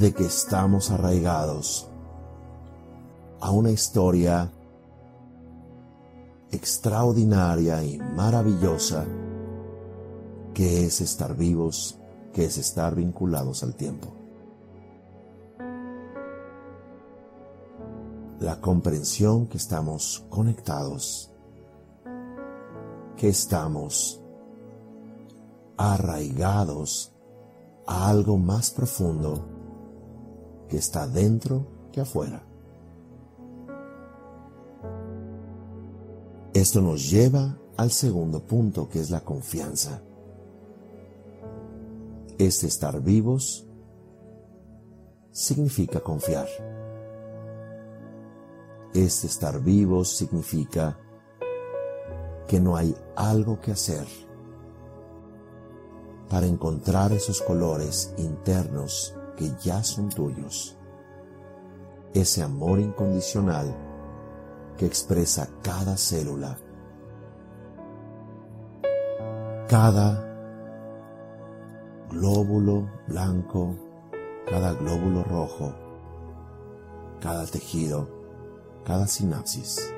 [0.00, 1.86] de que estamos arraigados
[3.38, 4.50] a una historia
[6.50, 9.04] extraordinaria y maravillosa
[10.54, 11.98] que es estar vivos,
[12.32, 14.14] que es estar vinculados al tiempo.
[18.38, 21.30] La comprensión que estamos conectados,
[23.18, 24.18] que estamos
[25.76, 27.12] arraigados
[27.86, 29.59] a algo más profundo
[30.70, 32.42] que está dentro que afuera.
[36.54, 40.00] Esto nos lleva al segundo punto que es la confianza.
[42.38, 43.66] Este estar vivos
[45.32, 46.48] significa confiar.
[48.94, 50.98] Este estar vivos significa
[52.46, 54.06] que no hay algo que hacer
[56.28, 60.76] para encontrar esos colores internos que ya son tuyos.
[62.12, 63.74] Ese amor incondicional
[64.76, 66.58] que expresa cada célula,
[69.66, 70.26] cada
[72.10, 73.76] glóbulo blanco,
[74.46, 75.72] cada glóbulo rojo,
[77.22, 78.10] cada tejido,
[78.84, 79.90] cada sinapsis.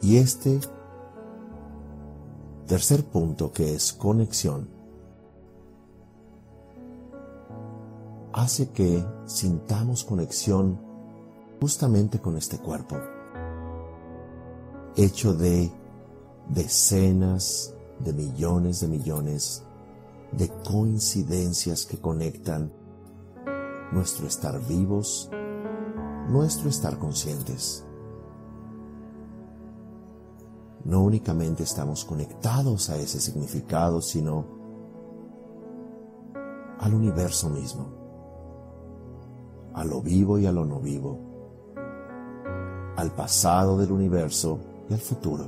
[0.00, 0.60] Y este
[2.66, 4.77] tercer punto que es conexión
[8.48, 10.80] hace que sintamos conexión
[11.60, 12.96] justamente con este cuerpo,
[14.96, 15.70] hecho de
[16.48, 19.64] decenas de millones de millones
[20.32, 22.72] de coincidencias que conectan
[23.92, 25.28] nuestro estar vivos,
[26.30, 27.84] nuestro estar conscientes.
[30.86, 34.46] No únicamente estamos conectados a ese significado, sino
[36.78, 38.07] al universo mismo
[39.74, 41.18] a lo vivo y a lo no vivo,
[42.96, 44.58] al pasado del universo
[44.88, 45.46] y al futuro,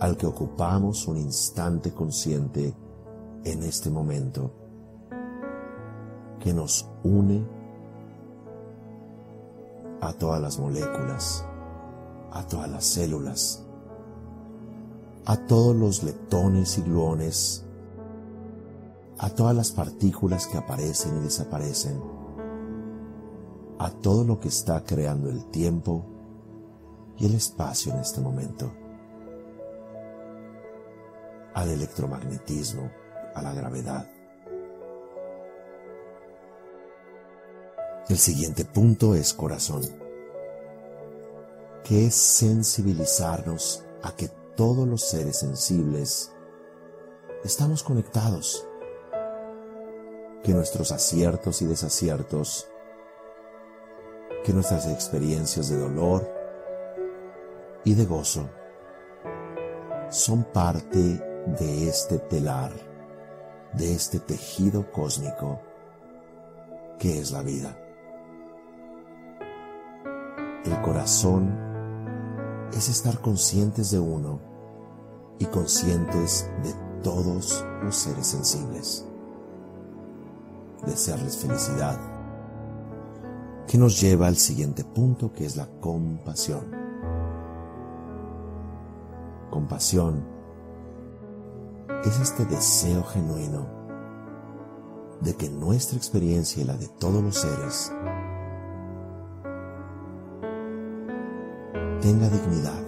[0.00, 2.74] al que ocupamos un instante consciente
[3.44, 4.50] en este momento,
[6.40, 7.44] que nos une
[10.00, 11.44] a todas las moléculas,
[12.32, 13.62] a todas las células,
[15.24, 17.65] a todos los leptones y gluones
[19.18, 22.02] a todas las partículas que aparecen y desaparecen,
[23.78, 26.04] a todo lo que está creando el tiempo
[27.18, 28.70] y el espacio en este momento,
[31.54, 32.90] al electromagnetismo,
[33.34, 34.10] a la gravedad.
[38.08, 39.82] El siguiente punto es corazón,
[41.84, 46.32] que es sensibilizarnos a que todos los seres sensibles
[47.44, 48.65] estamos conectados
[50.42, 52.68] que nuestros aciertos y desaciertos,
[54.44, 56.30] que nuestras experiencias de dolor
[57.84, 58.48] y de gozo
[60.10, 62.72] son parte de este telar,
[63.72, 65.60] de este tejido cósmico
[66.98, 67.76] que es la vida.
[70.64, 74.40] El corazón es estar conscientes de uno
[75.38, 79.05] y conscientes de todos los seres sensibles
[80.86, 81.98] desearles felicidad,
[83.66, 86.64] que nos lleva al siguiente punto que es la compasión.
[89.50, 90.24] Compasión
[92.04, 93.66] es este deseo genuino
[95.20, 97.92] de que nuestra experiencia y la de todos los seres
[102.00, 102.82] tenga dignidad,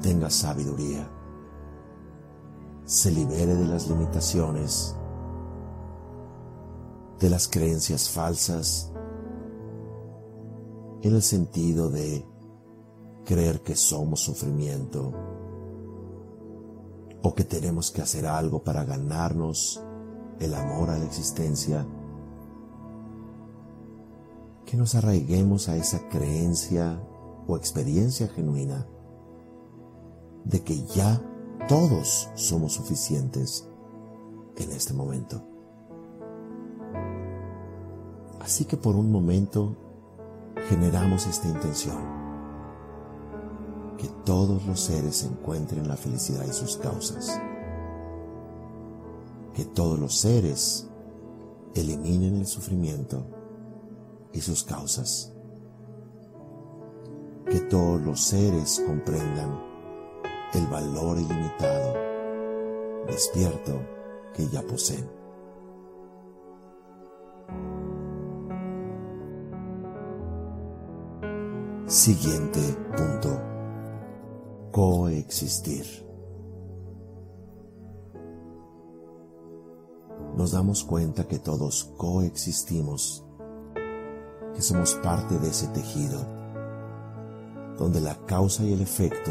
[0.00, 1.06] tenga sabiduría,
[2.84, 4.96] se libere de las limitaciones,
[7.20, 8.92] de las creencias falsas,
[11.02, 12.26] en el sentido de
[13.24, 15.12] creer que somos sufrimiento
[17.22, 19.82] o que tenemos que hacer algo para ganarnos
[20.40, 21.86] el amor a la existencia,
[24.64, 27.00] que nos arraiguemos a esa creencia
[27.46, 28.86] o experiencia genuina
[30.44, 31.20] de que ya
[31.68, 33.68] todos somos suficientes
[34.56, 35.55] en este momento.
[38.46, 39.74] Así que por un momento
[40.68, 41.98] generamos esta intención,
[43.98, 47.40] que todos los seres encuentren la felicidad y sus causas,
[49.52, 50.88] que todos los seres
[51.74, 53.26] eliminen el sufrimiento
[54.32, 55.32] y sus causas,
[57.50, 59.60] que todos los seres comprendan
[60.54, 61.94] el valor ilimitado,
[63.08, 63.80] despierto
[64.32, 65.16] que ya poseen.
[71.86, 72.58] Siguiente
[72.96, 73.40] punto.
[74.72, 75.86] Coexistir.
[80.36, 83.24] Nos damos cuenta que todos coexistimos,
[84.56, 86.26] que somos parte de ese tejido,
[87.78, 89.30] donde la causa y el efecto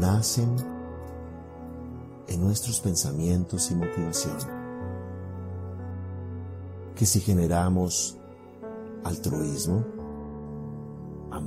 [0.00, 0.56] nacen
[2.26, 4.38] en nuestros pensamientos y motivación.
[6.96, 8.18] Que si generamos
[9.04, 9.95] altruismo,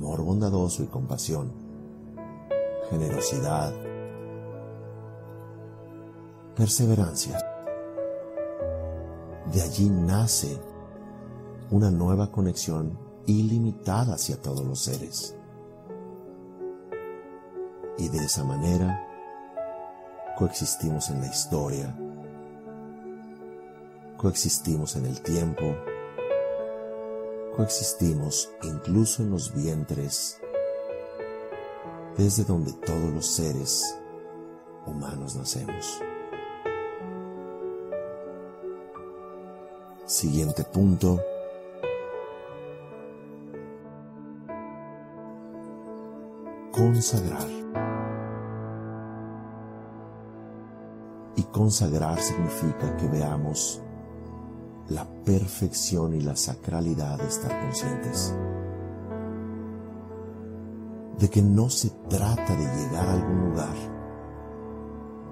[0.00, 1.52] amor bondadoso y compasión,
[2.88, 3.70] generosidad,
[6.56, 7.38] perseverancia,
[9.52, 10.58] de allí nace
[11.70, 15.36] una nueva conexión ilimitada hacia todos los seres.
[17.98, 19.06] Y de esa manera
[20.38, 21.94] coexistimos en la historia,
[24.16, 25.74] coexistimos en el tiempo,
[27.56, 30.40] coexistimos incluso en los vientres,
[32.16, 33.98] desde donde todos los seres
[34.86, 36.00] humanos nacemos.
[40.06, 41.20] Siguiente punto.
[46.72, 47.60] Consagrar.
[51.50, 53.82] consagrar significa que veamos
[54.90, 58.34] la perfección y la sacralidad de estar conscientes.
[61.18, 63.76] De que no se trata de llegar a algún lugar,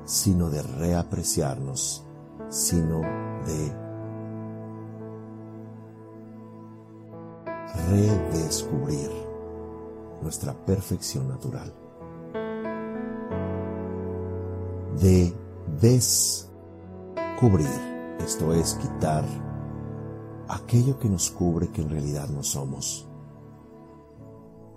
[0.04, 2.06] sino de reapreciarnos,
[2.48, 3.88] sino de
[7.90, 9.10] redescubrir
[10.22, 11.72] nuestra perfección natural.
[15.00, 15.32] De
[15.80, 17.68] descubrir,
[18.20, 19.47] esto es quitar
[20.48, 23.08] aquello que nos cubre que en realidad no somos.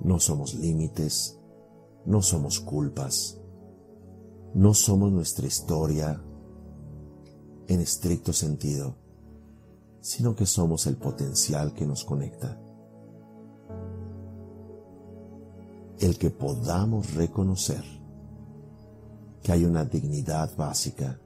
[0.02, 1.40] No somos límites,
[2.06, 3.40] no somos culpas,
[4.54, 6.22] no somos nuestra historia
[7.68, 8.96] en estricto sentido,
[10.02, 12.60] sino que somos el potencial que nos conecta.
[16.00, 17.84] El que podamos reconocer
[19.44, 21.20] que hay una dignidad básica,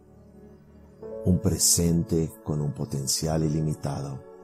[1.26, 4.35] un presente con un potencial ilimitado.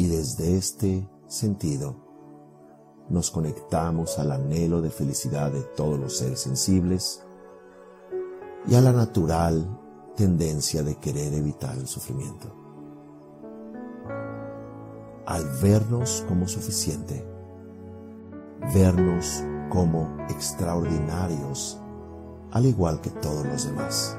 [0.00, 1.94] Y desde este sentido,
[3.10, 7.22] nos conectamos al anhelo de felicidad de todos los seres sensibles
[8.66, 9.78] y a la natural
[10.16, 12.50] tendencia de querer evitar el sufrimiento.
[15.26, 17.22] Al vernos como suficiente,
[18.74, 21.78] vernos como extraordinarios,
[22.52, 24.16] al igual que todos los demás.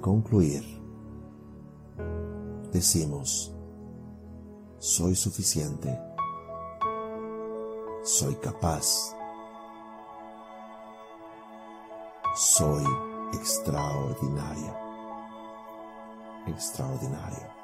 [0.00, 0.64] Concluir,
[2.72, 3.54] decimos,
[4.78, 5.98] soy suficiente,
[8.02, 9.14] soy capaz,
[12.34, 12.84] soy
[13.34, 14.76] extraordinaria,
[16.46, 17.59] extraordinario.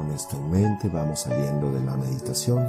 [0.00, 2.66] Con esto en mente vamos saliendo de la meditación